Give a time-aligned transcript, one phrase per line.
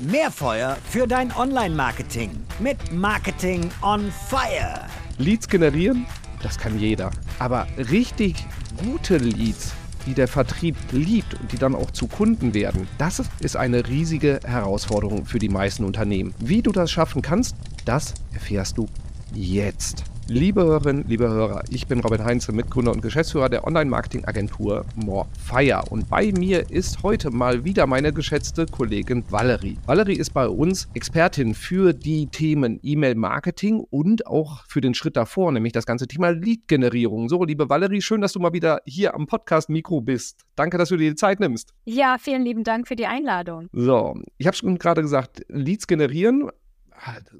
[0.00, 4.86] Mehr Feuer für dein Online-Marketing mit Marketing on Fire.
[5.18, 6.06] Leads generieren,
[6.42, 7.10] das kann jeder.
[7.38, 8.44] Aber richtig
[8.84, 9.72] gute Leads,
[10.06, 14.40] die der Vertrieb liebt und die dann auch zu Kunden werden, das ist eine riesige
[14.44, 16.34] Herausforderung für die meisten Unternehmen.
[16.38, 17.54] Wie du das schaffen kannst,
[17.84, 18.86] das erfährst du
[19.34, 20.04] jetzt.
[20.28, 25.82] Liebe Hörerinnen, liebe Hörer, ich bin Robin Heinze, Mitgründer und Geschäftsführer der Online-Marketing-Agentur Morefire.
[25.90, 29.78] Und bei mir ist heute mal wieder meine geschätzte Kollegin Valerie.
[29.84, 35.50] Valerie ist bei uns Expertin für die Themen E-Mail-Marketing und auch für den Schritt davor,
[35.50, 37.28] nämlich das ganze Thema Lead-Generierung.
[37.28, 40.42] So, liebe Valerie, schön, dass du mal wieder hier am Podcast-Mikro bist.
[40.54, 41.74] Danke, dass du dir die Zeit nimmst.
[41.84, 43.68] Ja, vielen lieben Dank für die Einladung.
[43.72, 46.48] So, ich habe schon gerade gesagt, Leads generieren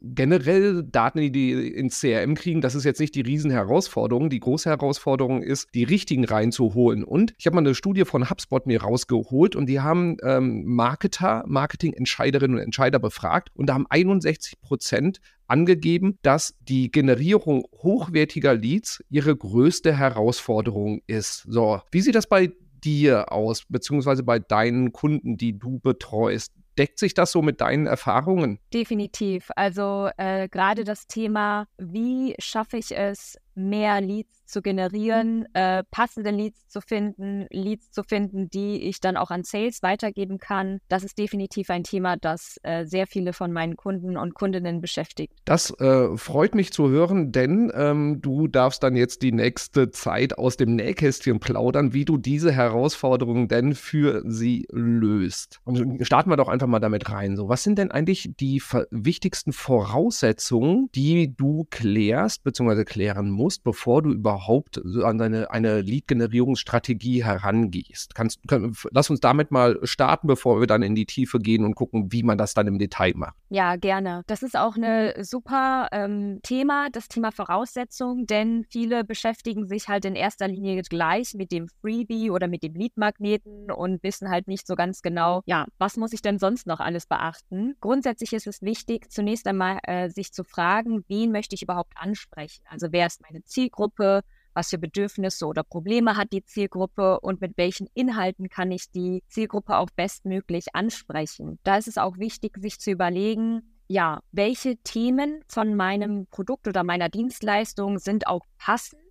[0.03, 4.31] generell Daten, die ins CRM kriegen, das ist jetzt nicht die Riesenherausforderung.
[4.31, 7.05] Die große Herausforderung ist, die richtigen reinzuholen.
[7.05, 11.45] Und ich habe mal eine Studie von HubSpot mir rausgeholt und die haben ähm, Marketer,
[11.47, 19.05] Marketing-Entscheiderinnen und Entscheider befragt und da haben 61 Prozent angegeben, dass die Generierung hochwertiger Leads
[19.11, 21.45] ihre größte Herausforderung ist.
[21.49, 22.53] So, wie sieht das bei
[22.85, 26.53] dir aus, beziehungsweise bei deinen Kunden, die du betreust?
[26.79, 28.59] Deckt sich das so mit deinen Erfahrungen?
[28.73, 29.51] Definitiv.
[29.57, 36.31] Also äh, gerade das Thema, wie schaffe ich es, mehr Leads zu generieren, äh, passende
[36.31, 40.79] Leads zu finden, Leads zu finden, die ich dann auch an Sales weitergeben kann.
[40.89, 45.33] Das ist definitiv ein Thema, das äh, sehr viele von meinen Kunden und Kundinnen beschäftigt.
[45.45, 50.37] Das äh, freut mich zu hören, denn ähm, du darfst dann jetzt die nächste Zeit
[50.39, 55.61] aus dem Nähkästchen plaudern, wie du diese Herausforderungen denn für sie löst.
[55.65, 57.37] Und starten wir doch einfach mal damit rein.
[57.37, 62.85] So, was sind denn eigentlich die wichtigsten Voraussetzungen, die du klärst bzw.
[62.85, 68.15] klären musst, bevor du überhaupt überhaupt an deine, eine Lead-Generierungsstrategie herangehst.
[68.15, 71.75] Kannst, kann, lass uns damit mal starten, bevor wir dann in die Tiefe gehen und
[71.75, 73.37] gucken, wie man das dann im Detail macht.
[73.51, 74.23] Ja, gerne.
[74.27, 80.05] Das ist auch ein super ähm, Thema, das Thema Voraussetzung, denn viele beschäftigen sich halt
[80.05, 84.67] in erster Linie gleich mit dem Freebie oder mit dem Lead-Magneten und wissen halt nicht
[84.67, 87.75] so ganz genau, ja, was muss ich denn sonst noch alles beachten?
[87.81, 92.63] Grundsätzlich ist es wichtig, zunächst einmal äh, sich zu fragen, wen möchte ich überhaupt ansprechen?
[92.69, 94.23] Also wer ist meine Zielgruppe?
[94.55, 99.23] Was für Bedürfnisse oder Probleme hat die Zielgruppe und mit welchen Inhalten kann ich die
[99.29, 101.59] Zielgruppe auch bestmöglich ansprechen.
[101.65, 106.83] Da ist es auch wichtig, sich zu überlegen, ja, welche Themen von meinem Produkt oder
[106.83, 109.02] meiner Dienstleistung sind auch passend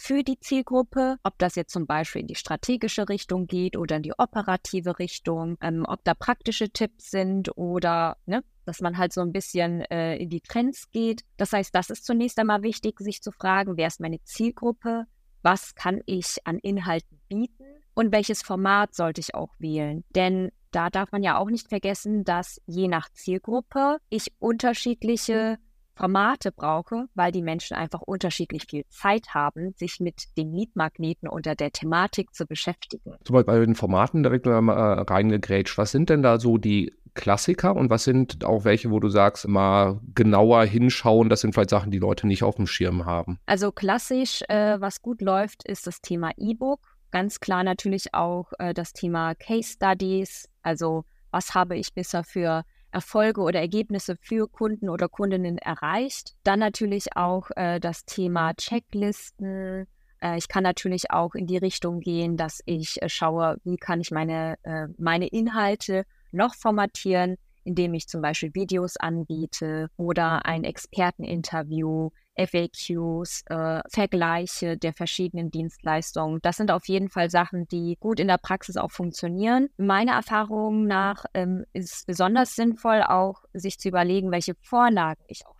[0.00, 4.02] für die Zielgruppe, ob das jetzt zum Beispiel in die strategische Richtung geht oder in
[4.02, 9.20] die operative Richtung, ähm, ob da praktische Tipps sind oder ne, dass man halt so
[9.20, 11.24] ein bisschen äh, in die Trends geht.
[11.36, 15.04] Das heißt, das ist zunächst einmal wichtig, sich zu fragen, wer ist meine Zielgruppe,
[15.42, 20.02] was kann ich an Inhalten bieten und welches Format sollte ich auch wählen.
[20.14, 25.58] Denn da darf man ja auch nicht vergessen, dass je nach Zielgruppe ich unterschiedliche
[26.00, 31.54] Formate brauche, weil die Menschen einfach unterschiedlich viel Zeit haben, sich mit den Mietmagneten unter
[31.54, 33.14] der Thematik zu beschäftigen.
[33.26, 35.76] So, bei den Formaten direkt mal äh, reingegrätscht.
[35.76, 39.46] Was sind denn da so die Klassiker und was sind auch welche, wo du sagst,
[39.46, 43.38] mal genauer hinschauen, das sind vielleicht Sachen, die Leute nicht auf dem Schirm haben?
[43.46, 46.80] Also klassisch, äh, was gut läuft, ist das Thema E-Book.
[47.10, 52.64] Ganz klar natürlich auch äh, das Thema Case Studies, also was habe ich bisher für
[52.92, 56.34] Erfolge oder Ergebnisse für Kunden oder Kundinnen erreicht.
[56.44, 59.86] Dann natürlich auch äh, das Thema Checklisten.
[60.20, 64.00] Äh, ich kann natürlich auch in die Richtung gehen, dass ich äh, schaue, wie kann
[64.00, 70.64] ich meine, äh, meine Inhalte noch formatieren, indem ich zum Beispiel Videos anbiete oder ein
[70.64, 72.10] Experteninterview,
[72.46, 76.40] FAQs, äh, Vergleiche der verschiedenen Dienstleistungen.
[76.42, 79.68] Das sind auf jeden Fall Sachen, die gut in der Praxis auch funktionieren.
[79.76, 85.46] Meiner Erfahrung nach ähm, ist es besonders sinnvoll, auch sich zu überlegen, welche Vorlagen ich
[85.46, 85.59] auch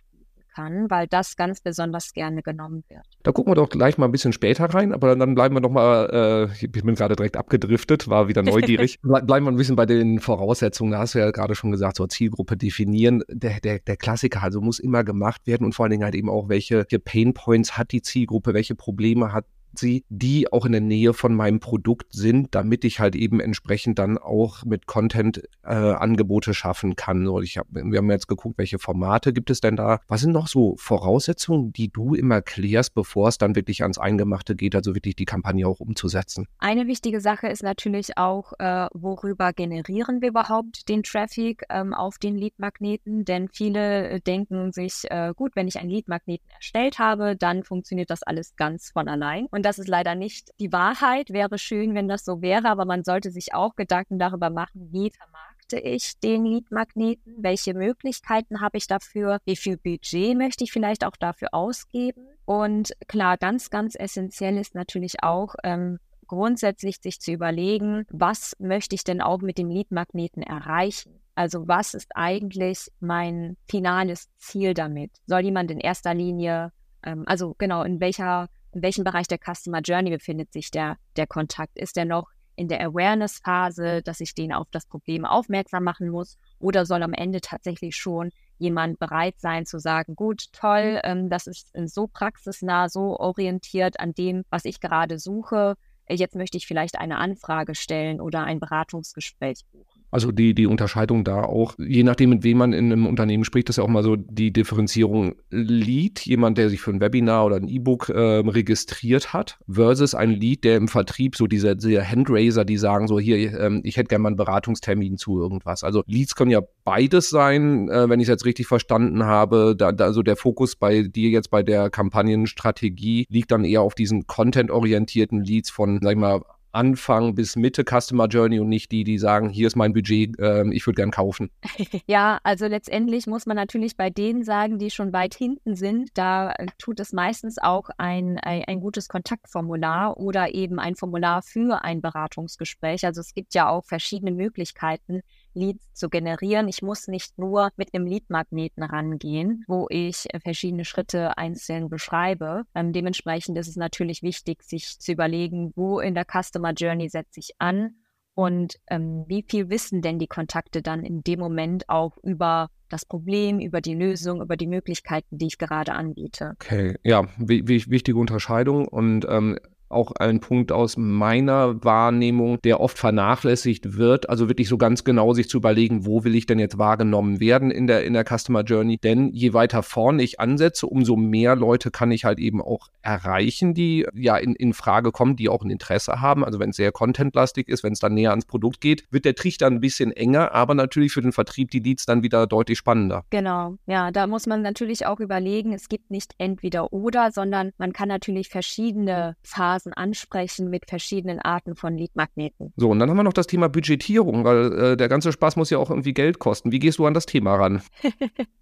[0.53, 3.05] kann, weil das ganz besonders gerne genommen wird.
[3.23, 5.71] Da gucken wir doch gleich mal ein bisschen später rein, aber dann bleiben wir noch
[5.71, 8.99] mal, äh, ich bin gerade direkt abgedriftet, war wieder neugierig.
[9.01, 12.07] bleiben wir ein bisschen bei den Voraussetzungen, da hast du ja gerade schon gesagt, so
[12.07, 16.03] Zielgruppe definieren, der, der, der Klassiker, also muss immer gemacht werden und vor allen Dingen
[16.03, 19.45] halt eben auch, welche Pain Points hat die Zielgruppe, welche Probleme hat
[19.79, 23.99] sie, die auch in der Nähe von meinem Produkt sind, damit ich halt eben entsprechend
[23.99, 27.25] dann auch mit Content äh, Angebote schaffen kann.
[27.25, 29.99] So, ich hab, wir haben jetzt geguckt, welche Formate gibt es denn da?
[30.07, 34.55] Was sind noch so Voraussetzungen, die du immer klärst, bevor es dann wirklich ans Eingemachte
[34.55, 36.47] geht, also wirklich die Kampagne auch umzusetzen?
[36.59, 42.17] Eine wichtige Sache ist natürlich auch, äh, worüber generieren wir überhaupt den Traffic ähm, auf
[42.17, 43.25] den Leadmagneten?
[43.25, 48.09] Denn viele äh, denken sich, äh, gut, wenn ich einen Leadmagneten erstellt habe, dann funktioniert
[48.09, 49.47] das alles ganz von allein.
[49.51, 51.29] Und und das ist leider nicht die Wahrheit.
[51.29, 55.11] Wäre schön, wenn das so wäre, aber man sollte sich auch Gedanken darüber machen, wie
[55.11, 57.35] vermarkte ich den Lead-Magneten?
[57.37, 59.37] Welche Möglichkeiten habe ich dafür?
[59.45, 62.25] Wie viel Budget möchte ich vielleicht auch dafür ausgeben?
[62.45, 68.95] Und klar, ganz, ganz essentiell ist natürlich auch, ähm, grundsätzlich sich zu überlegen, was möchte
[68.95, 71.19] ich denn auch mit dem Lead-Magneten erreichen?
[71.35, 75.11] Also was ist eigentlich mein finales Ziel damit?
[75.27, 76.71] Soll jemand in erster Linie,
[77.03, 81.27] ähm, also genau, in welcher, in welchem Bereich der Customer Journey befindet sich der, der
[81.27, 81.77] Kontakt?
[81.77, 86.37] Ist der noch in der Awareness-Phase, dass ich den auf das Problem aufmerksam machen muss?
[86.59, 91.47] Oder soll am Ende tatsächlich schon jemand bereit sein zu sagen, gut, toll, ähm, das
[91.47, 95.75] ist so praxisnah, so orientiert an dem, was ich gerade suche.
[96.07, 99.90] Jetzt möchte ich vielleicht eine Anfrage stellen oder ein Beratungsgespräch buchen.
[100.11, 103.69] Also die, die Unterscheidung da auch, je nachdem, mit wem man in einem Unternehmen spricht,
[103.69, 107.55] ist ja auch mal so die Differenzierung Lead, jemand, der sich für ein Webinar oder
[107.55, 112.65] ein E-Book äh, registriert hat, versus ein Lead, der im Vertrieb, so diese, diese Handraiser,
[112.65, 115.83] die sagen so, hier, ähm, ich hätte gerne mal einen Beratungstermin zu irgendwas.
[115.83, 119.75] Also Leads können ja beides sein, äh, wenn ich es jetzt richtig verstanden habe.
[119.77, 123.95] Da, da, also der Fokus bei dir jetzt bei der Kampagnenstrategie liegt dann eher auf
[123.95, 129.03] diesen content-orientierten Leads von, sag ich mal, Anfang bis Mitte Customer Journey und nicht die,
[129.03, 131.49] die sagen, hier ist mein Budget, äh, ich würde gern kaufen.
[132.07, 136.51] Ja, also letztendlich muss man natürlich bei denen sagen, die schon weit hinten sind, da
[136.51, 141.83] äh, tut es meistens auch ein, ein, ein gutes Kontaktformular oder eben ein Formular für
[141.83, 143.05] ein Beratungsgespräch.
[143.05, 145.21] Also es gibt ja auch verschiedene Möglichkeiten,
[145.53, 146.67] Leads zu generieren.
[146.67, 152.63] Ich muss nicht nur mit einem Lead-Magneten rangehen, wo ich äh, verschiedene Schritte einzeln beschreibe.
[152.75, 157.39] Ähm, dementsprechend ist es natürlich wichtig, sich zu überlegen, wo in der Customer Journey setze
[157.39, 157.95] ich an
[158.33, 163.05] und ähm, wie viel wissen denn die Kontakte dann in dem Moment auch über das
[163.05, 166.53] Problem, über die Lösung, über die Möglichkeiten, die ich gerade anbiete.
[166.55, 169.57] Okay, ja, wichtige Unterscheidung und ähm,
[169.91, 174.29] auch ein Punkt aus meiner Wahrnehmung, der oft vernachlässigt wird.
[174.29, 177.71] Also wirklich so ganz genau sich zu überlegen, wo will ich denn jetzt wahrgenommen werden
[177.71, 178.97] in der, in der Customer Journey.
[178.97, 183.73] Denn je weiter vorne ich ansetze, umso mehr Leute kann ich halt eben auch erreichen,
[183.73, 186.45] die ja in, in Frage kommen, die auch ein Interesse haben.
[186.45, 189.35] Also wenn es sehr contentlastig ist, wenn es dann näher ans Produkt geht, wird der
[189.35, 193.23] Trichter ein bisschen enger, aber natürlich für den Vertrieb die Leads dann wieder deutlich spannender.
[193.29, 197.93] Genau, ja, da muss man natürlich auch überlegen, es gibt nicht entweder oder, sondern man
[197.93, 202.73] kann natürlich verschiedene Phasen Phasen ansprechen mit verschiedenen Arten von Leadmagneten.
[202.75, 205.69] So, und dann haben wir noch das Thema Budgetierung, weil äh, der ganze Spaß muss
[205.69, 206.71] ja auch irgendwie Geld kosten.
[206.71, 207.81] Wie gehst du an das Thema ran?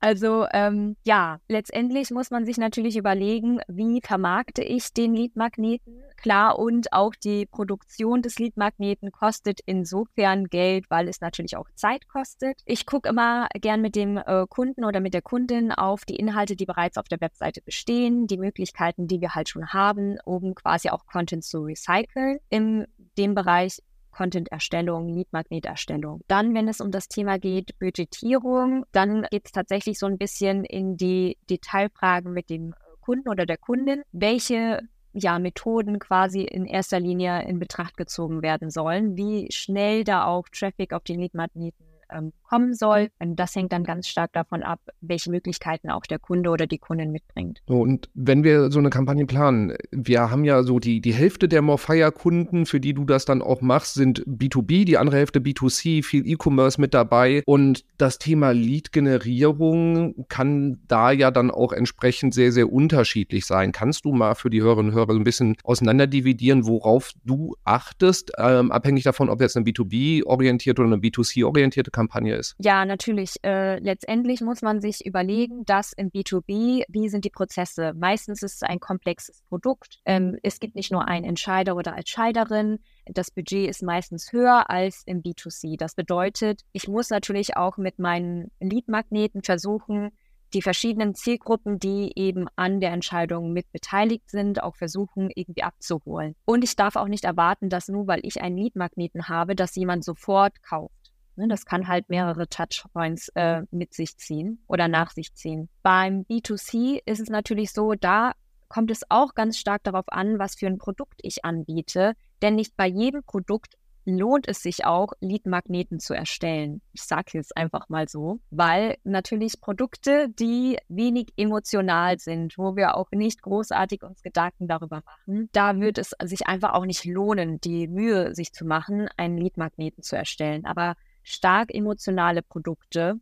[0.00, 6.02] Also ähm, ja, letztendlich muss man sich natürlich überlegen, wie vermarkte ich den Leadmagneten.
[6.16, 12.08] Klar, und auch die Produktion des Leadmagneten kostet insofern Geld, weil es natürlich auch Zeit
[12.08, 12.60] kostet.
[12.64, 16.56] Ich gucke immer gern mit dem äh, Kunden oder mit der Kundin auf die Inhalte,
[16.56, 20.88] die bereits auf der Webseite bestehen, die Möglichkeiten, die wir halt schon haben, um quasi
[20.90, 22.38] auch Content zu recyceln.
[22.48, 22.86] In
[23.18, 23.80] dem Bereich
[24.14, 26.22] Content-Erstellung, Lead-Magnet-Erstellung.
[26.28, 30.64] Dann, wenn es um das Thema geht, Budgetierung, dann geht es tatsächlich so ein bisschen
[30.64, 34.02] in die Detailfragen mit dem Kunden oder der Kundin.
[34.12, 34.80] Welche
[35.12, 40.48] ja, Methoden quasi in erster Linie in Betracht gezogen werden sollen, wie schnell da auch
[40.48, 41.83] Traffic auf den Lead-Magneten
[42.14, 43.08] ähm, kommen soll.
[43.18, 46.78] Und das hängt dann ganz stark davon ab, welche Möglichkeiten auch der Kunde oder die
[46.78, 47.60] Kundin mitbringt.
[47.66, 51.62] Und wenn wir so eine Kampagne planen, wir haben ja so die, die Hälfte der
[51.62, 56.26] Morfire-Kunden, für die du das dann auch machst, sind B2B, die andere Hälfte B2C, viel
[56.26, 57.42] E-Commerce mit dabei.
[57.46, 63.72] Und das Thema Lead-Generierung kann da ja dann auch entsprechend sehr, sehr unterschiedlich sein.
[63.72, 68.32] Kannst du mal für die Hörerinnen und Hörer so ein bisschen auseinanderdividieren, worauf du achtest,
[68.38, 72.03] ähm, abhängig davon, ob jetzt eine B2B-orientierte oder eine B2C-orientierte Kampagne
[72.38, 72.54] ist?
[72.58, 73.36] Ja, natürlich.
[73.44, 77.92] Äh, letztendlich muss man sich überlegen, dass im B2B, wie sind die Prozesse?
[77.94, 80.00] Meistens ist es ein komplexes Produkt.
[80.04, 82.78] Ähm, es gibt nicht nur einen Entscheider oder Entscheiderin.
[83.06, 85.76] Das Budget ist meistens höher als im B2C.
[85.78, 90.10] Das bedeutet, ich muss natürlich auch mit meinen Lead-Magneten versuchen,
[90.54, 96.36] die verschiedenen Zielgruppen, die eben an der Entscheidung mit beteiligt sind, auch versuchen, irgendwie abzuholen.
[96.44, 100.04] Und ich darf auch nicht erwarten, dass nur weil ich einen Lead-Magneten habe, dass jemand
[100.04, 101.03] sofort kauft.
[101.36, 105.68] Ne, das kann halt mehrere Touchpoints äh, mit sich ziehen oder nach sich ziehen.
[105.82, 108.32] Beim B2C ist es natürlich so, da
[108.68, 112.14] kommt es auch ganz stark darauf an, was für ein Produkt ich anbiete.
[112.42, 113.74] Denn nicht bei jedem Produkt
[114.04, 116.82] lohnt es sich auch, Lead-Magneten zu erstellen.
[116.92, 122.96] Ich sage jetzt einfach mal so, weil natürlich Produkte, die wenig emotional sind, wo wir
[122.96, 127.60] auch nicht großartig uns Gedanken darüber machen, da wird es sich einfach auch nicht lohnen,
[127.60, 130.66] die Mühe sich zu machen, einen Lead-Magneten zu erstellen.
[130.66, 133.16] Aber stark emotionale Produkte,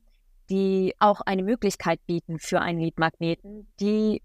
[0.50, 4.22] die auch eine Möglichkeit bieten für einen Leadmagneten, die,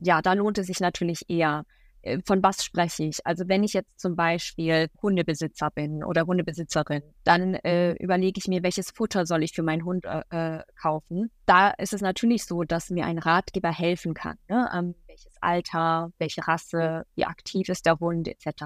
[0.00, 1.64] ja, da lohnt es sich natürlich eher.
[2.02, 3.26] äh, von was spreche ich?
[3.26, 8.62] Also wenn ich jetzt zum Beispiel Hundebesitzer bin oder Hundebesitzerin, dann äh, überlege ich mir,
[8.62, 11.30] welches Futter soll ich für meinen Hund äh, äh kaufen.
[11.44, 14.38] Da ist es natürlich so, dass mir ein Ratgeber helfen kann.
[14.48, 14.70] Ne?
[14.74, 18.64] Ähm, welches Alter, welche Rasse, wie aktiv ist der Hund etc.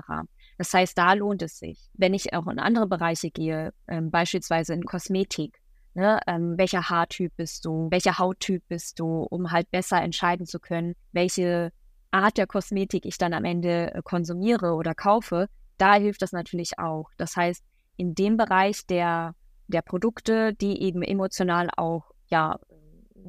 [0.59, 1.79] Das heißt, da lohnt es sich.
[1.95, 5.61] Wenn ich auch in andere Bereiche gehe, ähm, beispielsweise in Kosmetik,
[5.97, 10.59] Ne, ähm, welcher Haartyp bist du, welcher Hauttyp bist du, um halt besser entscheiden zu
[10.59, 11.71] können, welche
[12.11, 16.81] Art der Kosmetik ich dann am Ende äh, konsumiere oder kaufe, da hilft das natürlich
[16.81, 17.11] auch.
[17.17, 17.63] Das heißt,
[17.97, 19.37] in dem Bereich der,
[19.69, 22.59] der Produkte, die eben emotional auch ja,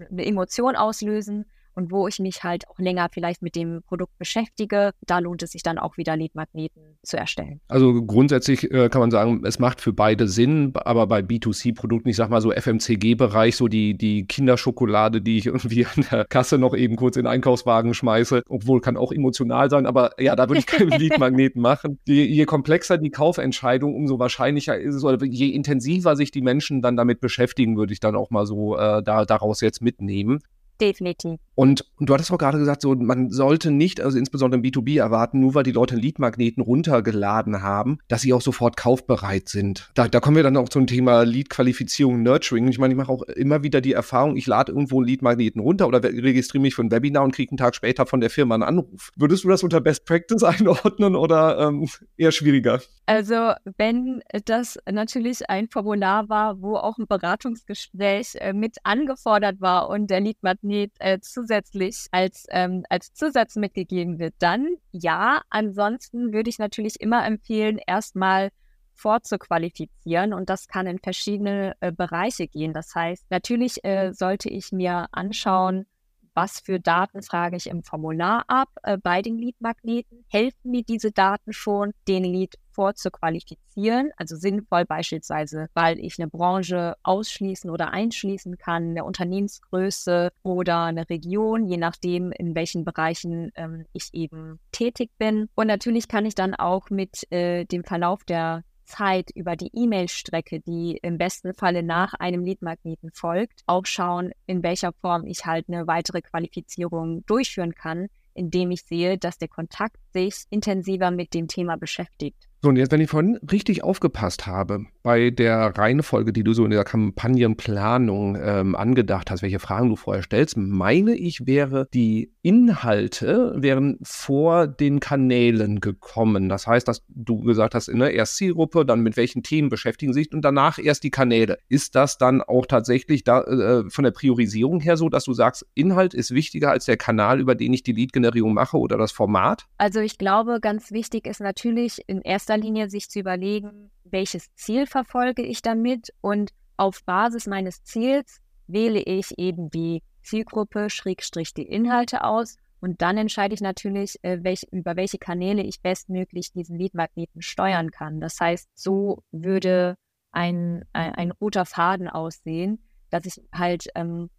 [0.09, 4.91] eine Emotion auslösen, und wo ich mich halt auch länger vielleicht mit dem Produkt beschäftige,
[5.05, 7.59] da lohnt es sich dann auch wieder Leadmagneten zu erstellen.
[7.67, 12.15] Also grundsätzlich äh, kann man sagen, es macht für beide Sinn, aber bei B2C-Produkten, ich
[12.15, 16.75] sag mal so FMCG-Bereich, so die, die Kinderschokolade, die ich irgendwie an der Kasse noch
[16.75, 20.59] eben kurz in den Einkaufswagen schmeiße, obwohl kann auch emotional sein, aber ja, da würde
[20.59, 21.99] ich keinen Leadmagneten machen.
[22.07, 26.81] Je, je komplexer die Kaufentscheidung, umso wahrscheinlicher ist es, oder je intensiver sich die Menschen
[26.81, 30.39] dann damit beschäftigen, würde ich dann auch mal so äh, da, daraus jetzt mitnehmen.
[30.81, 31.39] Definitiv.
[31.55, 34.99] Und, und, du hattest auch gerade gesagt, so man sollte nicht, also insbesondere im B2B
[34.99, 39.89] erwarten, nur weil die Leute Leadmagneten runtergeladen haben, dass sie auch sofort kaufbereit sind.
[39.95, 42.67] Da, da kommen wir dann auch zum Thema Lead-Qualifizierung, Nurturing.
[42.67, 45.87] Ich meine, ich mache auch immer wieder die Erfahrung, ich lade irgendwo einen Leadmagneten runter
[45.87, 48.63] oder registriere mich für ein Webinar und kriege einen Tag später von der Firma einen
[48.63, 49.11] Anruf.
[49.15, 52.81] Würdest du das unter Best Practice einordnen oder ähm, eher schwieriger?
[53.05, 59.89] Also wenn das natürlich ein Formular war, wo auch ein Beratungsgespräch äh, mit angefordert war
[59.89, 60.21] und der
[60.65, 65.41] Leadmagnet äh, zusätzlich als, ähm, als Zusatz mitgegeben wird, dann ja.
[65.49, 68.49] Ansonsten würde ich natürlich immer empfehlen, erstmal
[68.93, 72.73] vorzuqualifizieren und das kann in verschiedene äh, Bereiche gehen.
[72.73, 75.85] Das heißt, natürlich äh, sollte ich mir anschauen,
[76.35, 80.25] was für Daten frage ich im Formular ab äh, bei den Lead-Magneten?
[80.27, 84.11] Helfen mir diese Daten schon, den Lead vorzuqualifizieren?
[84.17, 91.09] Also sinnvoll beispielsweise, weil ich eine Branche ausschließen oder einschließen kann, eine Unternehmensgröße oder eine
[91.09, 95.47] Region, je nachdem, in welchen Bereichen ähm, ich eben tätig bin.
[95.55, 100.59] Und natürlich kann ich dann auch mit äh, dem Verlauf der Zeit über die E-Mail-Strecke,
[100.61, 105.67] die im besten Falle nach einem Leadmagneten folgt, auch schauen, in welcher Form ich halt
[105.67, 111.47] eine weitere Qualifizierung durchführen kann, indem ich sehe, dass der Kontakt sich intensiver mit dem
[111.47, 112.47] Thema beschäftigt.
[112.61, 116.65] So, und jetzt, wenn ich vorhin richtig aufgepasst habe, bei der Reihenfolge, die du so
[116.65, 122.31] in der Kampagnenplanung ähm, angedacht hast, welche Fragen du vorher stellst, meine ich, wäre die
[122.41, 126.49] Inhalte wären vor den Kanälen gekommen.
[126.49, 130.33] Das heißt, dass du gesagt hast, ne, erst Zielgruppe, dann mit welchen Themen beschäftigen sich
[130.33, 131.59] und danach erst die Kanäle.
[131.69, 135.67] Ist das dann auch tatsächlich da, äh, von der Priorisierung her so, dass du sagst,
[135.75, 139.65] Inhalt ist wichtiger als der Kanal, über den ich die Lead-Generierung mache oder das Format?
[139.77, 144.87] Also ich glaube, ganz wichtig ist natürlich in erster Linie sich zu überlegen, welches Ziel
[144.87, 151.67] verfolge ich damit und auf Basis meines Ziels wähle ich eben die Zielgruppe, Schrägstrich die
[151.67, 156.77] Inhalte aus und dann entscheide ich natürlich, äh, welch, über welche Kanäle ich bestmöglich diesen
[156.77, 158.19] Leadmagneten steuern kann.
[158.19, 159.95] Das heißt, so würde
[160.31, 164.29] ein, ein, ein roter Faden aussehen, dass ich halt ähm,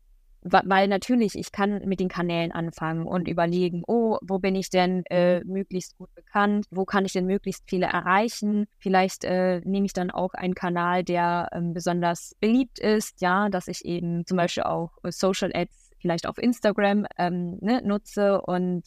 [0.50, 5.04] weil natürlich, ich kann mit den Kanälen anfangen und überlegen, oh, wo bin ich denn
[5.06, 8.66] äh, möglichst gut bekannt, wo kann ich denn möglichst viele erreichen.
[8.78, 13.68] Vielleicht äh, nehme ich dann auch einen Kanal, der ähm, besonders beliebt ist, ja, dass
[13.68, 18.40] ich eben zum Beispiel auch äh, Social Ads vielleicht auf Instagram ähm, ne, nutze.
[18.42, 18.84] Und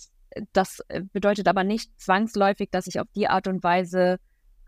[0.54, 4.18] das äh, bedeutet aber nicht zwangsläufig, dass ich auf die Art und Weise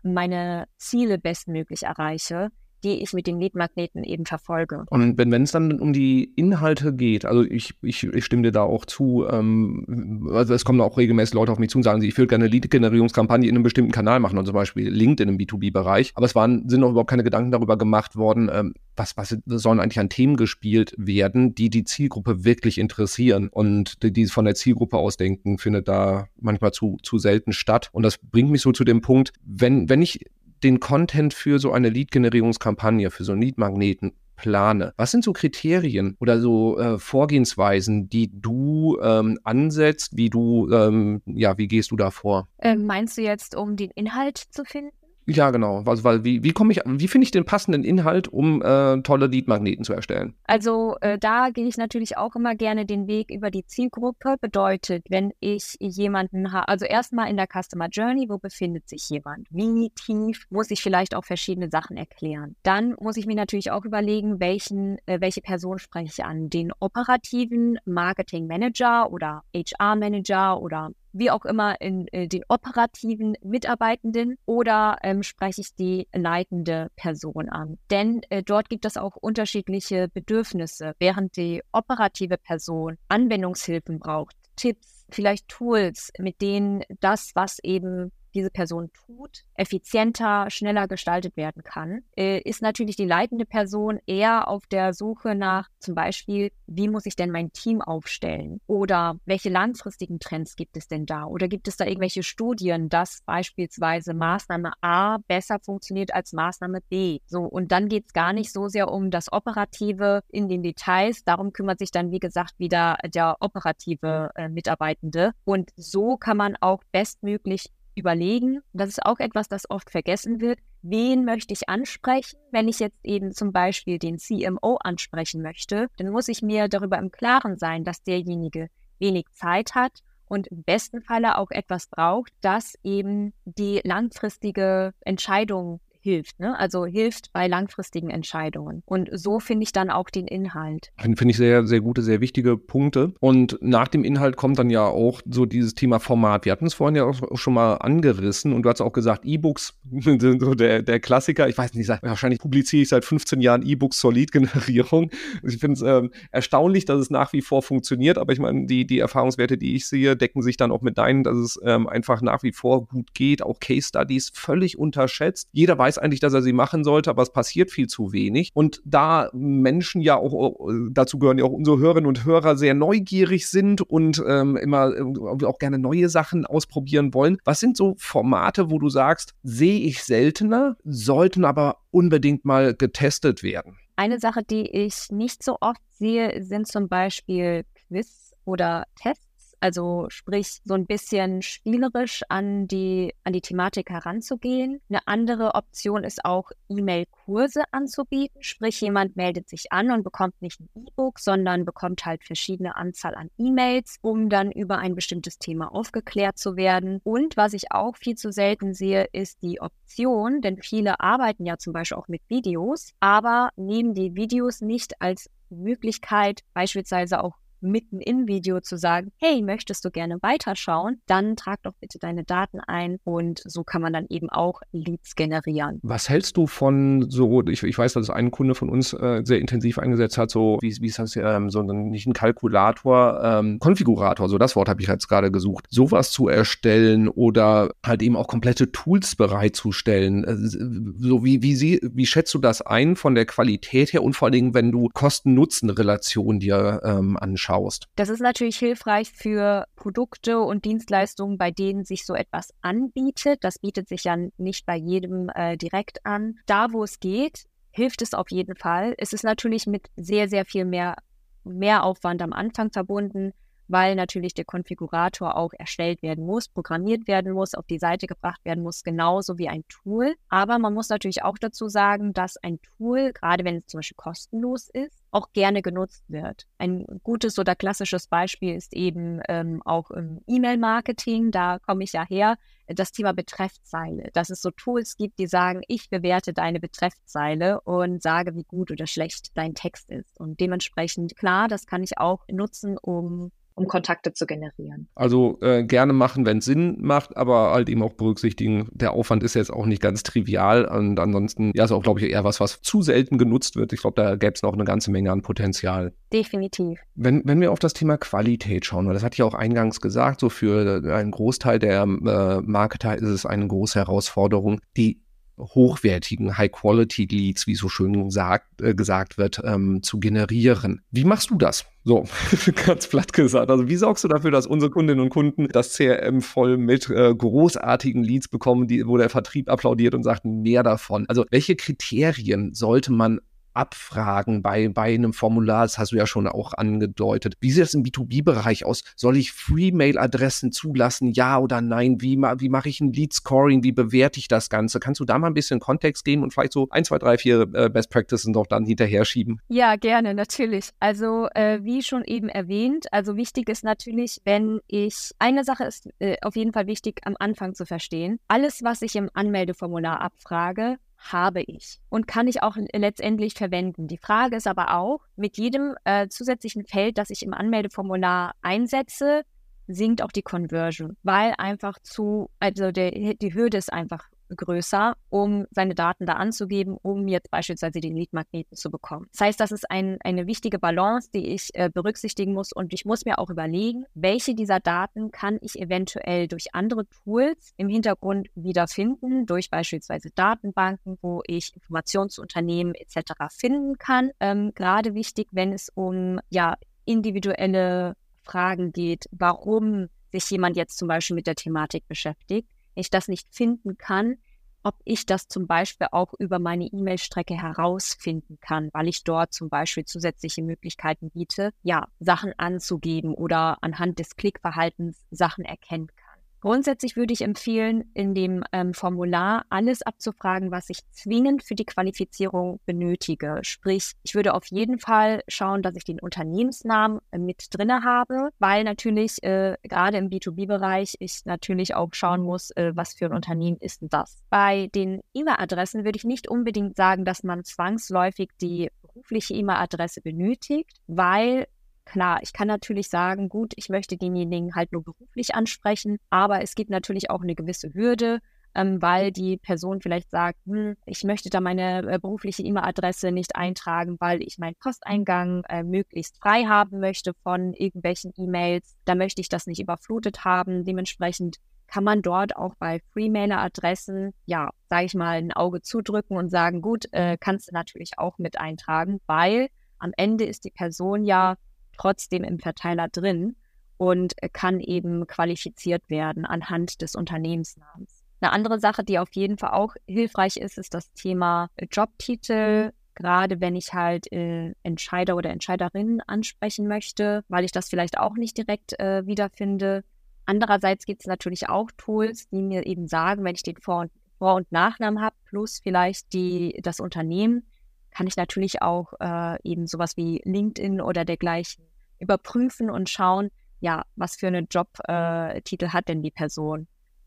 [0.02, 2.50] meine Ziele bestmöglich erreiche
[2.82, 4.84] die ich mit den Leadmagneten eben verfolge.
[4.90, 8.62] Und wenn es dann um die Inhalte geht, also ich, ich, ich stimme dir da
[8.62, 12.16] auch zu, ähm, also es kommen auch regelmäßig Leute auf mich zu und sagen, ich
[12.16, 16.12] würde gerne eine Lead-Generierungskampagne in einem bestimmten Kanal machen, und zum Beispiel LinkedIn im B2B-Bereich,
[16.14, 19.80] aber es waren, sind auch überhaupt keine Gedanken darüber gemacht worden, ähm, was, was sollen
[19.80, 24.54] eigentlich an Themen gespielt werden, die die Zielgruppe wirklich interessieren und die, die von der
[24.54, 27.88] Zielgruppe ausdenken, findet da manchmal zu, zu selten statt.
[27.92, 30.26] Und das bringt mich so zu dem Punkt, wenn, wenn ich
[30.64, 34.92] den Content für so eine Lead-Generierungskampagne, für so einen Lead-Magneten plane.
[34.96, 41.22] Was sind so Kriterien oder so äh, Vorgehensweisen, die du ähm, ansetzt, wie du, ähm,
[41.26, 42.48] ja, wie gehst du da vor?
[42.60, 44.92] Ähm, meinst du jetzt, um den Inhalt zu finden?
[45.26, 45.82] Ja, genau.
[45.86, 49.26] Also, weil wie, wie komme ich, wie finde ich den passenden Inhalt, um äh, tolle
[49.26, 50.34] Leadmagneten zu erstellen?
[50.44, 54.36] Also äh, da gehe ich natürlich auch immer gerne den Weg über die Zielgruppe.
[54.40, 59.46] Bedeutet, wenn ich jemanden habe, also erstmal in der Customer Journey, wo befindet sich jemand?
[59.50, 62.56] Wie tief muss ich vielleicht auch verschiedene Sachen erklären?
[62.62, 66.50] Dann muss ich mir natürlich auch überlegen, welchen, äh, welche Person spreche ich an?
[66.50, 73.36] Den operativen Marketing Manager oder HR Manager oder wie auch immer in äh, den operativen
[73.42, 77.78] Mitarbeitenden oder ähm, spreche ich die leitende Person an.
[77.90, 80.94] Denn äh, dort gibt es auch unterschiedliche Bedürfnisse.
[80.98, 88.50] Während die operative Person Anwendungshilfen braucht, Tipps, vielleicht Tools, mit denen das, was eben diese
[88.50, 94.66] Person tut, effizienter, schneller gestaltet werden kann, äh, ist natürlich die leitende Person eher auf
[94.66, 98.60] der Suche nach zum Beispiel, wie muss ich denn mein Team aufstellen?
[98.66, 101.24] Oder welche langfristigen Trends gibt es denn da?
[101.24, 107.20] Oder gibt es da irgendwelche Studien, dass beispielsweise Maßnahme A besser funktioniert als Maßnahme B?
[107.26, 111.24] So, und dann geht es gar nicht so sehr um das Operative in den Details.
[111.24, 115.32] Darum kümmert sich dann, wie gesagt, wieder der operative äh, Mitarbeitende.
[115.44, 120.58] Und so kann man auch bestmöglich überlegen, das ist auch etwas, das oft vergessen wird,
[120.82, 122.38] wen möchte ich ansprechen?
[122.50, 126.98] Wenn ich jetzt eben zum Beispiel den CMO ansprechen möchte, dann muss ich mir darüber
[126.98, 128.68] im Klaren sein, dass derjenige
[128.98, 135.80] wenig Zeit hat und im besten Falle auch etwas braucht, das eben die langfristige Entscheidung
[136.02, 136.40] hilft.
[136.40, 136.58] Ne?
[136.58, 138.82] Also hilft bei langfristigen Entscheidungen.
[138.84, 140.92] Und so finde ich dann auch den Inhalt.
[140.98, 143.14] Finde ich sehr, sehr gute, sehr wichtige Punkte.
[143.20, 146.44] Und nach dem Inhalt kommt dann ja auch so dieses Thema Format.
[146.44, 149.78] Wir hatten es vorhin ja auch schon mal angerissen und du hast auch gesagt, E-Books
[150.00, 151.48] sind so der, der Klassiker.
[151.48, 155.10] Ich weiß nicht, wahrscheinlich publiziere ich seit 15 Jahren E-Books zur Lead-Generierung.
[155.44, 158.86] Ich finde es ähm, erstaunlich, dass es nach wie vor funktioniert, aber ich meine, die,
[158.86, 162.22] die Erfahrungswerte, die ich sehe, decken sich dann auch mit deinen, dass es ähm, einfach
[162.22, 163.42] nach wie vor gut geht.
[163.42, 165.48] Auch Case Studies völlig unterschätzt.
[165.52, 168.50] Jeder weiß, weiß eigentlich, dass er sie machen sollte, aber es passiert viel zu wenig.
[168.54, 170.56] Und da Menschen ja auch,
[170.90, 175.44] dazu gehören ja auch unsere Hörerinnen und Hörer, sehr neugierig sind und ähm, immer äh,
[175.44, 180.02] auch gerne neue Sachen ausprobieren wollen, was sind so Formate, wo du sagst, sehe ich
[180.02, 183.76] seltener, sollten aber unbedingt mal getestet werden?
[183.96, 189.31] Eine Sache, die ich nicht so oft sehe, sind zum Beispiel Quiz oder Tests
[189.62, 194.80] also sprich, so ein bisschen spielerisch an die, an die Thematik heranzugehen.
[194.88, 198.42] Eine andere Option ist auch, E-Mail-Kurse anzubieten.
[198.42, 203.14] Sprich, jemand meldet sich an und bekommt nicht ein E-Book, sondern bekommt halt verschiedene Anzahl
[203.14, 207.00] an E-Mails, um dann über ein bestimmtes Thema aufgeklärt zu werden.
[207.04, 211.56] Und was ich auch viel zu selten sehe, ist die Option, denn viele arbeiten ja
[211.56, 218.00] zum Beispiel auch mit Videos, aber nehmen die Videos nicht als Möglichkeit, beispielsweise auch mitten
[218.00, 221.00] im Video zu sagen, hey, möchtest du gerne weiterschauen?
[221.06, 225.14] Dann trag doch bitte deine Daten ein und so kann man dann eben auch Leads
[225.14, 225.78] generieren.
[225.82, 229.38] Was hältst du von so, ich, ich weiß, dass ein Kunde von uns äh, sehr
[229.38, 233.58] intensiv eingesetzt hat, so wie, wie ist das, ähm, so ein, nicht ein Kalkulator, ähm,
[233.58, 238.16] Konfigurator, so das Wort habe ich jetzt gerade gesucht, sowas zu erstellen oder halt eben
[238.16, 240.24] auch komplette Tools bereitzustellen.
[240.24, 244.14] Äh, so wie, wie, sie, wie schätzt du das ein von der Qualität her und
[244.14, 247.51] vor allen Dingen, wenn du Kosten-Nutzen-Relation dir ähm, anschaust?
[247.52, 247.86] Schaust.
[247.96, 253.44] Das ist natürlich hilfreich für Produkte und Dienstleistungen, bei denen sich so etwas anbietet.
[253.44, 256.36] Das bietet sich ja nicht bei jedem äh, direkt an.
[256.46, 258.94] Da, wo es geht, hilft es auf jeden Fall.
[258.98, 260.96] Es ist natürlich mit sehr, sehr viel mehr,
[261.44, 263.32] mehr Aufwand am Anfang verbunden,
[263.72, 268.44] weil natürlich der Konfigurator auch erstellt werden muss, programmiert werden muss, auf die Seite gebracht
[268.44, 270.14] werden muss, genauso wie ein Tool.
[270.28, 273.96] Aber man muss natürlich auch dazu sagen, dass ein Tool, gerade wenn es zum Beispiel
[273.96, 276.46] kostenlos ist, auch gerne genutzt wird.
[276.58, 282.06] Ein gutes oder klassisches Beispiel ist eben ähm, auch im E-Mail-Marketing, da komme ich ja
[282.06, 284.10] her, das Thema Betreffzeile.
[284.12, 288.70] Dass es so Tools gibt, die sagen, ich bewerte deine Betreffzeile und sage, wie gut
[288.70, 290.18] oder schlecht dein Text ist.
[290.18, 294.88] Und dementsprechend, klar, das kann ich auch nutzen, um um Kontakte zu generieren.
[294.94, 299.22] Also äh, gerne machen, wenn es Sinn macht, aber halt eben auch berücksichtigen, der Aufwand
[299.22, 302.40] ist jetzt auch nicht ganz trivial und ansonsten, ja, ist auch, glaube ich, eher was,
[302.40, 303.72] was zu selten genutzt wird.
[303.72, 305.92] Ich glaube, da gäbe es noch eine ganze Menge an Potenzial.
[306.12, 306.80] Definitiv.
[306.94, 310.20] Wenn, wenn wir auf das Thema Qualität schauen, weil das hatte ich auch eingangs gesagt,
[310.20, 315.01] so für einen Großteil der äh, Marketer ist es eine große Herausforderung, die
[315.38, 320.82] hochwertigen High-Quality-Leads, wie so schön gesagt, äh, gesagt wird, ähm, zu generieren.
[320.90, 321.64] Wie machst du das?
[321.84, 322.04] So,
[322.66, 323.50] ganz platt gesagt.
[323.50, 327.14] Also wie sorgst du dafür, dass unsere Kundinnen und Kunden das CRM voll mit äh,
[327.14, 331.06] großartigen Leads bekommen, die, wo der Vertrieb applaudiert und sagt, mehr davon?
[331.08, 333.20] Also welche Kriterien sollte man
[333.54, 337.34] abfragen bei, bei einem Formular, das hast du ja schon auch angedeutet.
[337.40, 338.82] Wie sieht das im B2B-Bereich aus?
[338.96, 342.00] Soll ich Free-Mail-Adressen zulassen, ja oder nein?
[342.00, 343.62] Wie, wie mache ich ein Lead-Scoring?
[343.64, 344.80] Wie bewerte ich das Ganze?
[344.80, 347.48] Kannst du da mal ein bisschen Kontext geben und vielleicht so ein, zwei, drei, vier
[347.52, 349.40] äh, Best Practices noch dann hinterher schieben?
[349.48, 350.70] Ja, gerne, natürlich.
[350.80, 355.88] Also äh, wie schon eben erwähnt, also wichtig ist natürlich, wenn ich, eine Sache ist
[355.98, 358.18] äh, auf jeden Fall wichtig am Anfang zu verstehen.
[358.28, 360.76] Alles, was ich im Anmeldeformular abfrage,
[361.10, 363.88] habe ich und kann ich auch letztendlich verwenden.
[363.88, 369.22] Die Frage ist aber auch, mit jedem äh, zusätzlichen Feld, das ich im Anmeldeformular einsetze,
[369.66, 375.46] sinkt auch die Conversion, weil einfach zu, also der, die Hürde ist einfach größer, um
[375.50, 379.06] seine Daten da anzugeben, um jetzt beispielsweise den Leadmagneten zu bekommen.
[379.12, 382.84] Das heißt, das ist ein, eine wichtige Balance, die ich äh, berücksichtigen muss und ich
[382.84, 388.28] muss mir auch überlegen, welche dieser Daten kann ich eventuell durch andere Tools im Hintergrund
[388.34, 393.12] wiederfinden, durch beispielsweise Datenbanken, wo ich Informationsunternehmen etc.
[393.30, 394.10] finden kann.
[394.20, 400.88] Ähm, gerade wichtig, wenn es um ja individuelle Fragen geht, warum sich jemand jetzt zum
[400.88, 404.18] Beispiel mit der Thematik beschäftigt ich das nicht finden kann,
[404.62, 409.48] ob ich das zum Beispiel auch über meine E-Mail-Strecke herausfinden kann, weil ich dort zum
[409.48, 416.01] Beispiel zusätzliche Möglichkeiten biete, ja, Sachen anzugeben oder anhand des Klickverhaltens Sachen erkennen kann.
[416.42, 421.64] Grundsätzlich würde ich empfehlen, in dem ähm, Formular alles abzufragen, was ich zwingend für die
[421.64, 423.38] Qualifizierung benötige.
[423.42, 428.30] Sprich, ich würde auf jeden Fall schauen, dass ich den Unternehmensnamen äh, mit drinne habe,
[428.40, 433.12] weil natürlich äh, gerade im B2B-Bereich ich natürlich auch schauen muss, äh, was für ein
[433.12, 434.16] Unternehmen ist denn das.
[434.28, 440.76] Bei den E-Mail-Adressen würde ich nicht unbedingt sagen, dass man zwangsläufig die berufliche E-Mail-Adresse benötigt,
[440.88, 441.46] weil
[441.84, 446.54] Klar, ich kann natürlich sagen, gut, ich möchte denjenigen halt nur beruflich ansprechen, aber es
[446.54, 448.20] gibt natürlich auch eine gewisse Hürde,
[448.54, 453.36] ähm, weil die Person vielleicht sagt, hm, ich möchte da meine äh, berufliche E-Mail-Adresse nicht
[453.36, 458.76] eintragen, weil ich meinen Posteingang äh, möglichst frei haben möchte von irgendwelchen E-Mails.
[458.84, 460.64] Da möchte ich das nicht überflutet haben.
[460.64, 466.28] Dementsprechend kann man dort auch bei Freemailer-Adressen, ja, sage ich mal, ein Auge zudrücken und
[466.28, 471.04] sagen, gut, äh, kannst du natürlich auch mit eintragen, weil am Ende ist die Person
[471.04, 471.36] ja
[471.82, 473.34] trotzdem im Verteiler drin
[473.76, 478.04] und kann eben qualifiziert werden anhand des Unternehmensnamens.
[478.20, 482.66] Eine andere Sache, die auf jeden Fall auch hilfreich ist, ist das Thema Jobtitel.
[482.66, 482.70] Mhm.
[482.94, 488.14] Gerade wenn ich halt äh, Entscheider oder Entscheiderinnen ansprechen möchte, weil ich das vielleicht auch
[488.14, 489.82] nicht direkt äh, wiederfinde.
[490.24, 493.92] Andererseits gibt es natürlich auch Tools, die mir eben sagen, wenn ich den Vor- und,
[494.18, 497.44] Vor und Nachnamen habe, plus vielleicht die, das Unternehmen,
[497.90, 501.64] kann ich natürlich auch äh, eben sowas wie LinkedIn oder dergleichen
[502.02, 506.66] überprüfen und schauen, ja, was für einen Jobtitel äh, hat denn die Person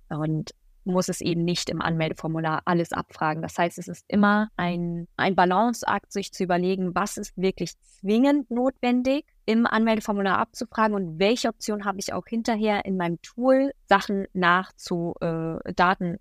[0.09, 0.51] und
[0.85, 3.41] muss es eben nicht im Anmeldeformular alles abfragen.
[3.41, 8.51] Das heißt, es ist immer ein, ein Balanceakt, sich zu überlegen, was ist wirklich zwingend
[8.51, 14.27] notwendig im Anmeldeformular abzufragen und welche Option habe ich auch hinterher in meinem Tool, Sachen
[14.33, 16.19] nachzu, äh, Daten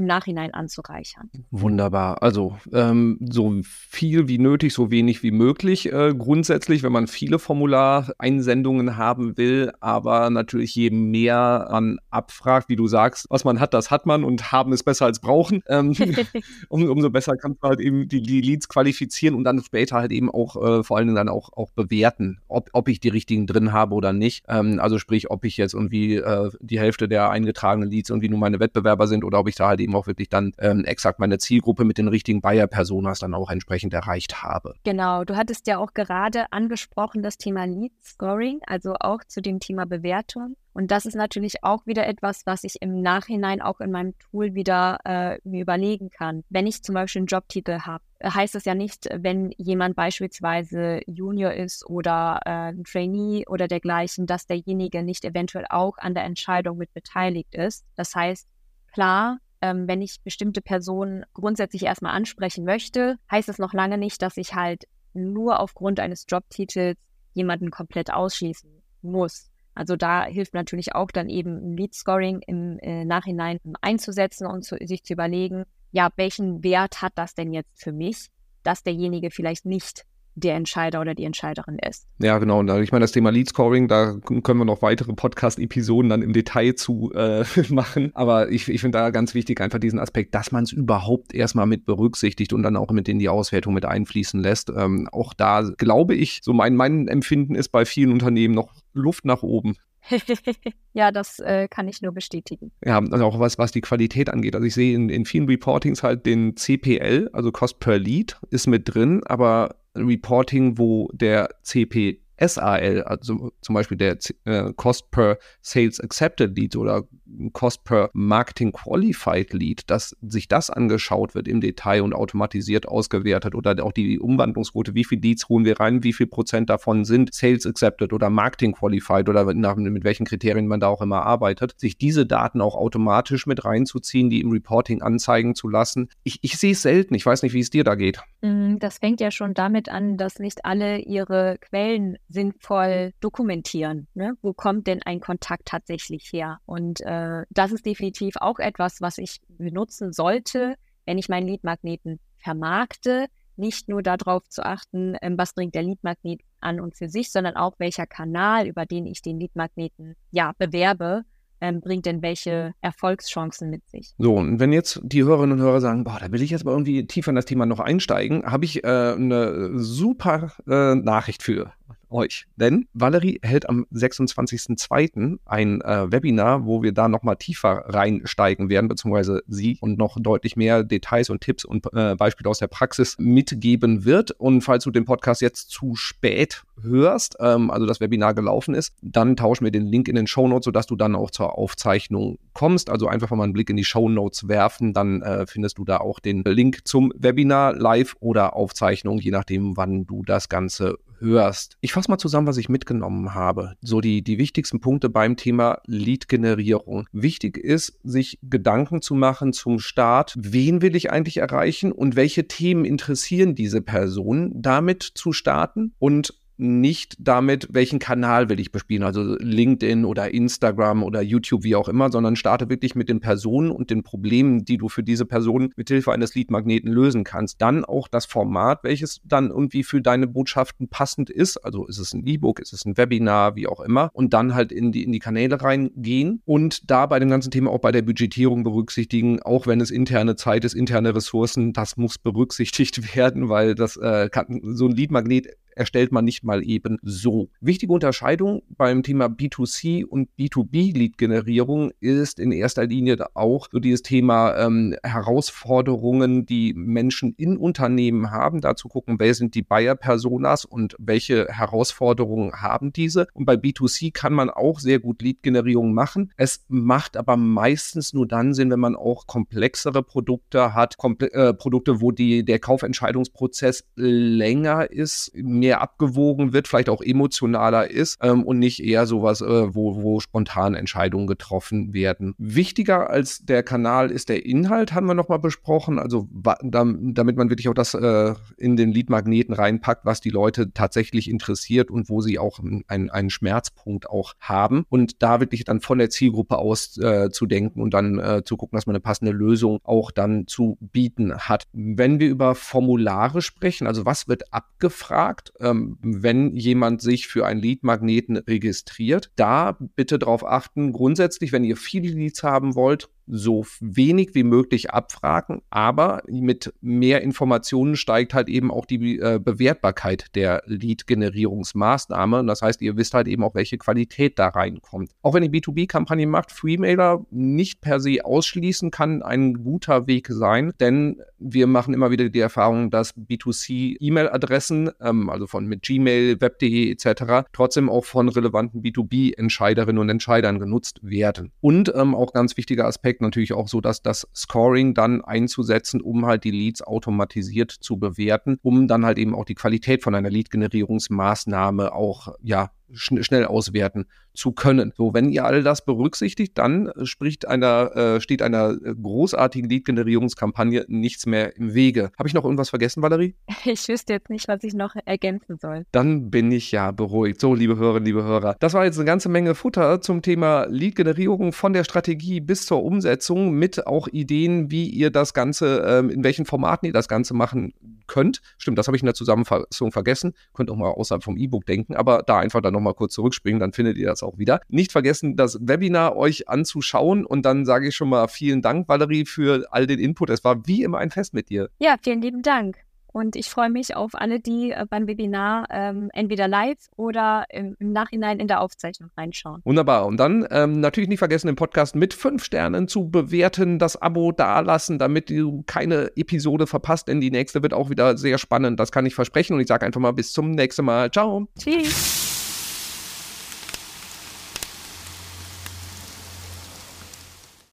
[0.00, 1.30] im Nachhinein anzureichern.
[1.50, 2.22] Wunderbar.
[2.22, 7.38] Also ähm, so viel wie nötig, so wenig wie möglich äh, grundsätzlich, wenn man viele
[7.38, 13.74] Formular-Einsendungen haben will, aber natürlich je mehr man abfragt, wie du sagst, was man hat,
[13.74, 15.62] das hat man und haben ist besser als brauchen.
[15.68, 15.94] Ähm,
[16.68, 20.12] um, umso besser kannst du halt eben die, die, Leads qualifizieren und dann später halt
[20.12, 23.46] eben auch äh, vor allen Dingen dann auch, auch bewerten, ob, ob ich die richtigen
[23.46, 24.44] drin habe oder nicht.
[24.48, 28.38] Ähm, also sprich, ob ich jetzt irgendwie äh, die Hälfte der eingetragenen Leads irgendwie nur
[28.38, 31.38] meine Wettbewerber sind oder ob ich da halt eben auch wirklich dann ähm, exakt meine
[31.38, 34.74] Zielgruppe mit den richtigen Buyer-Personas dann auch entsprechend erreicht habe.
[34.84, 39.60] Genau, du hattest ja auch gerade angesprochen das Thema Lead Scoring, also auch zu dem
[39.60, 40.56] Thema Bewertung.
[40.72, 44.54] Und das ist natürlich auch wieder etwas, was ich im Nachhinein auch in meinem Tool
[44.54, 46.44] wieder äh, mir überlegen kann.
[46.48, 51.52] Wenn ich zum Beispiel einen Jobtitel habe, heißt das ja nicht, wenn jemand beispielsweise Junior
[51.52, 56.76] ist oder äh, ein Trainee oder dergleichen, dass derjenige nicht eventuell auch an der Entscheidung
[56.76, 57.84] mit beteiligt ist.
[57.96, 58.46] Das heißt,
[58.92, 64.22] klar, ähm, wenn ich bestimmte Personen grundsätzlich erstmal ansprechen möchte, heißt es noch lange nicht,
[64.22, 66.98] dass ich halt nur aufgrund eines Jobtitels
[67.34, 68.70] jemanden komplett ausschließen
[69.02, 69.50] muss.
[69.74, 74.76] Also da hilft natürlich auch dann eben Lead Scoring im äh, Nachhinein einzusetzen und zu,
[74.80, 78.28] sich zu überlegen, ja, welchen Wert hat das denn jetzt für mich,
[78.62, 82.06] dass derjenige vielleicht nicht der Entscheider oder die Entscheiderin ist.
[82.18, 82.60] Ja, genau.
[82.60, 86.32] Und ich meine, das Thema Lead Scoring, da können wir noch weitere Podcast-Episoden dann im
[86.32, 88.10] Detail zu äh, machen.
[88.14, 91.66] Aber ich, ich finde da ganz wichtig einfach diesen Aspekt, dass man es überhaupt erstmal
[91.66, 94.70] mit berücksichtigt und dann auch mit in die Auswertung mit einfließen lässt.
[94.70, 99.24] Ähm, auch da glaube ich, so mein, mein Empfinden ist bei vielen Unternehmen noch Luft
[99.24, 99.74] nach oben.
[100.92, 102.72] ja, das äh, kann ich nur bestätigen.
[102.84, 104.54] Ja, also auch was, was die Qualität angeht.
[104.54, 108.66] Also ich sehe in, in vielen Reportings halt den CPL, also Cost per Lead, ist
[108.66, 116.00] mit drin, aber Reporting, wo der CPSAL, also zum Beispiel der äh, Cost per Sales
[116.00, 117.04] Accepted Lead oder
[117.52, 123.54] Cost per Marketing Qualified Lead, dass sich das angeschaut wird im Detail und automatisiert ausgewertet
[123.54, 127.34] oder auch die Umwandlungsquote, wie viel Leads holen wir rein, wie viel Prozent davon sind
[127.34, 131.74] Sales Accepted oder Marketing Qualified oder nach, mit welchen Kriterien man da auch immer arbeitet,
[131.78, 136.08] sich diese Daten auch automatisch mit reinzuziehen, die im Reporting anzeigen zu lassen.
[136.24, 137.14] Ich, ich sehe es selten.
[137.14, 138.20] Ich weiß nicht, wie es dir da geht.
[138.42, 144.08] Mm, das fängt ja schon damit an, dass nicht alle ihre Quellen sinnvoll dokumentieren.
[144.14, 144.34] Ne?
[144.42, 146.58] Wo kommt denn ein Kontakt tatsächlich her?
[146.66, 147.19] Und äh,
[147.50, 153.26] das ist definitiv auch etwas, was ich benutzen sollte, wenn ich meinen Leadmagneten vermarkte.
[153.56, 157.56] Nicht nur darauf zu achten, ähm, was bringt der Leadmagnet an und für sich, sondern
[157.56, 161.24] auch welcher Kanal, über den ich den Leadmagneten ja bewerbe,
[161.60, 164.14] ähm, bringt denn welche Erfolgschancen mit sich.
[164.18, 166.72] So, und wenn jetzt die Hörerinnen und Hörer sagen, boah, da will ich jetzt mal
[166.72, 171.72] irgendwie tiefer in das Thema noch einsteigen, habe ich äh, eine super äh, Nachricht für
[172.10, 172.46] euch.
[172.56, 175.38] Denn Valerie hält am 26.02.
[175.44, 180.56] ein äh, Webinar, wo wir da nochmal tiefer reinsteigen werden, beziehungsweise sie und noch deutlich
[180.56, 184.32] mehr Details und Tipps und äh, Beispiele aus der Praxis mitgeben wird.
[184.32, 188.94] Und falls du den Podcast jetzt zu spät hörst, ähm, also das Webinar gelaufen ist,
[189.02, 192.38] dann tauschen wir den Link in den Show Notes, sodass du dann auch zur Aufzeichnung
[192.52, 192.90] kommst.
[192.90, 195.98] Also einfach mal einen Blick in die Show Notes werfen, dann äh, findest du da
[195.98, 201.76] auch den Link zum Webinar live oder Aufzeichnung, je nachdem, wann du das Ganze hörst.
[201.80, 203.74] Ich fasse mal zusammen, was ich mitgenommen habe.
[203.80, 207.06] So die, die wichtigsten Punkte beim Thema Lead-Generierung.
[207.12, 212.48] Wichtig ist, sich Gedanken zu machen zum Start, wen will ich eigentlich erreichen und welche
[212.48, 219.02] Themen interessieren diese Person, damit zu starten und nicht damit, welchen Kanal will ich bespielen,
[219.02, 223.70] also LinkedIn oder Instagram oder YouTube, wie auch immer, sondern starte wirklich mit den Personen
[223.70, 227.60] und den Problemen, die du für diese Personen mit Hilfe eines Leadmagneten lösen kannst.
[227.60, 231.56] Dann auch das Format, welches dann irgendwie für deine Botschaften passend ist.
[231.64, 234.10] Also ist es ein E-Book, ist es ein Webinar, wie auch immer.
[234.12, 237.70] Und dann halt in die, in die Kanäle reingehen und da bei dem ganzen Thema
[237.70, 242.18] auch bei der Budgetierung berücksichtigen, auch wenn es interne Zeit ist, interne Ressourcen, das muss
[242.18, 247.48] berücksichtigt werden, weil das äh, kann, so ein Leadmagnet erstellt man nicht mal eben so.
[247.60, 254.56] Wichtige Unterscheidung beim Thema B2C und B2B-Lead-Generierung ist in erster Linie auch so dieses Thema
[254.56, 258.60] ähm, Herausforderungen, die Menschen in Unternehmen haben.
[258.60, 263.26] Dazu gucken, wer sind die Buyer-Personas und welche Herausforderungen haben diese.
[263.34, 266.32] Und bei B2C kann man auch sehr gut Lead-Generierung machen.
[266.36, 271.54] Es macht aber meistens nur dann Sinn, wenn man auch komplexere Produkte hat, Komple äh,
[271.54, 278.18] Produkte, wo die, der Kaufentscheidungsprozess länger ist, mehr mehr abgewogen wird, vielleicht auch emotionaler ist
[278.22, 282.34] ähm, und nicht eher sowas, äh, wo, wo spontan Entscheidungen getroffen werden.
[282.38, 285.98] Wichtiger als der Kanal ist der Inhalt, haben wir nochmal besprochen.
[285.98, 291.30] Also damit man wirklich auch das äh, in den Leadmagneten reinpackt, was die Leute tatsächlich
[291.30, 294.84] interessiert und wo sie auch einen, einen Schmerzpunkt auch haben.
[294.88, 298.56] Und da wirklich dann von der Zielgruppe aus äh, zu denken und dann äh, zu
[298.56, 301.64] gucken, dass man eine passende Lösung auch dann zu bieten hat.
[301.72, 307.60] Wenn wir über Formulare sprechen, also was wird abgefragt, ähm, wenn jemand sich für einen
[307.60, 309.30] Lead-Magneten registriert.
[309.36, 314.90] Da bitte darauf achten, grundsätzlich, wenn ihr viele Leads haben wollt, so wenig wie möglich
[314.90, 322.44] abfragen, aber mit mehr Informationen steigt halt eben auch die äh, Bewertbarkeit der Lead-Generierungsmaßnahme.
[322.44, 325.12] Das heißt, ihr wisst halt eben auch, welche Qualität da reinkommt.
[325.22, 330.72] Auch wenn ihr B2B-Kampagnen macht, Freemailer nicht per se ausschließen, kann ein guter Weg sein,
[330.80, 336.90] denn wir machen immer wieder die Erfahrung, dass B2C-E-Mail-Adressen, ähm, also von mit Gmail, Web.de
[336.90, 341.52] etc., trotzdem auch von relevanten B2B-Entscheiderinnen und Entscheidern genutzt werden.
[341.60, 346.26] Und ähm, auch ganz wichtiger Aspekt, natürlich auch so, dass das Scoring dann einzusetzen, um
[346.26, 350.30] halt die Leads automatisiert zu bewerten, um dann halt eben auch die Qualität von einer
[350.30, 354.92] Lead-Generierungsmaßnahme auch ja schn schnell auswerten zu können.
[354.96, 359.68] So, wenn ihr all das berücksichtigt, dann äh, spricht einer, äh, steht einer äh, großartigen
[359.68, 362.10] Lead-Generierungskampagne nichts mehr im Wege.
[362.18, 363.34] Habe ich noch irgendwas vergessen, Valerie?
[363.64, 365.84] Ich wüsste jetzt nicht, was ich noch ergänzen soll.
[365.92, 367.40] Dann bin ich ja beruhigt.
[367.40, 371.52] So, liebe Hörerinnen, liebe Hörer, das war jetzt eine ganze Menge Futter zum Thema Lead-Generierung
[371.52, 376.24] von der Strategie bis zur Umsetzung mit auch Ideen, wie ihr das Ganze, ähm, in
[376.24, 377.74] welchen Formaten ihr das Ganze machen
[378.06, 378.42] könnt.
[378.58, 380.34] Stimmt, das habe ich in der Zusammenfassung vergessen.
[380.52, 383.72] Könnt auch mal außerhalb vom E-Book denken, aber da einfach dann nochmal kurz zurückspringen, dann
[383.72, 384.60] findet ihr das auch wieder.
[384.68, 389.26] Nicht vergessen, das Webinar euch anzuschauen und dann sage ich schon mal vielen Dank, Valerie,
[389.26, 390.30] für all den Input.
[390.30, 391.68] Es war wie immer ein Fest mit dir.
[391.78, 392.76] Ja, vielen lieben Dank.
[393.12, 397.76] Und ich freue mich auf alle, die äh, beim Webinar ähm, entweder live oder im,
[397.78, 399.62] im, Nachhinein in der Aufzeichnung reinschauen.
[399.64, 400.06] Wunderbar.
[400.06, 404.32] Und dann ähm, natürlich nicht vergessen, den Podcast mit fünf Sternen zu bewerten, das Abo
[404.32, 408.78] dalassen, damit du keine Episode verpasst, denn die nächste wird auch wieder sehr spannend.
[408.78, 409.54] Das kann ich versprechen.
[409.54, 411.10] Und ich sage einfach mal bis zum nächsten Mal.
[411.10, 411.48] Ciao.
[411.58, 412.39] Tschüss.